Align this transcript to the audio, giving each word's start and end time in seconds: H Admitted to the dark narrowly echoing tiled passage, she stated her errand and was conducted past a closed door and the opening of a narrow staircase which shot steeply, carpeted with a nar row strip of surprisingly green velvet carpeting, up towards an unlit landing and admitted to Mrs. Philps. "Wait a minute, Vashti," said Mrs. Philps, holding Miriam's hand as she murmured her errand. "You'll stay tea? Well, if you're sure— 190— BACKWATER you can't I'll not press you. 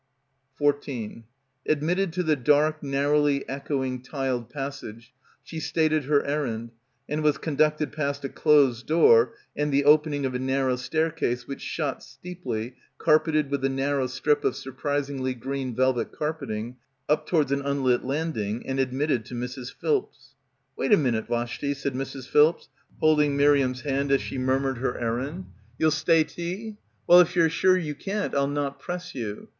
H 0.59 1.11
Admitted 1.67 2.11
to 2.13 2.23
the 2.23 2.35
dark 2.35 2.81
narrowly 2.81 3.47
echoing 3.47 4.01
tiled 4.01 4.49
passage, 4.49 5.13
she 5.43 5.59
stated 5.59 6.05
her 6.05 6.23
errand 6.25 6.71
and 7.07 7.21
was 7.21 7.37
conducted 7.37 7.91
past 7.91 8.25
a 8.25 8.29
closed 8.29 8.87
door 8.87 9.33
and 9.55 9.71
the 9.71 9.85
opening 9.85 10.25
of 10.25 10.33
a 10.33 10.39
narrow 10.39 10.75
staircase 10.75 11.47
which 11.47 11.61
shot 11.61 12.01
steeply, 12.01 12.77
carpeted 12.97 13.51
with 13.51 13.63
a 13.63 13.69
nar 13.69 13.97
row 13.97 14.07
strip 14.07 14.43
of 14.43 14.55
surprisingly 14.55 15.35
green 15.35 15.75
velvet 15.75 16.11
carpeting, 16.11 16.77
up 17.07 17.27
towards 17.27 17.51
an 17.51 17.61
unlit 17.61 18.03
landing 18.03 18.65
and 18.65 18.79
admitted 18.79 19.23
to 19.25 19.35
Mrs. 19.35 19.71
Philps. 19.71 20.33
"Wait 20.75 20.91
a 20.91 20.97
minute, 20.97 21.27
Vashti," 21.27 21.75
said 21.75 21.93
Mrs. 21.93 22.27
Philps, 22.27 22.69
holding 22.99 23.37
Miriam's 23.37 23.81
hand 23.81 24.11
as 24.11 24.23
she 24.23 24.39
murmured 24.39 24.79
her 24.79 24.97
errand. 24.97 25.45
"You'll 25.77 25.91
stay 25.91 26.23
tea? 26.23 26.77
Well, 27.05 27.19
if 27.19 27.35
you're 27.35 27.51
sure— 27.51 27.73
190— 27.73 27.93
BACKWATER 27.93 28.11
you 28.15 28.29
can't 28.33 28.33
I'll 28.33 28.47
not 28.47 28.79
press 28.79 29.13
you. 29.13 29.49